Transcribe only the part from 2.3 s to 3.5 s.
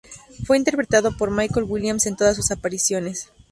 sus apariciones.